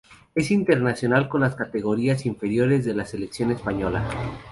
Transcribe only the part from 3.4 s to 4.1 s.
española.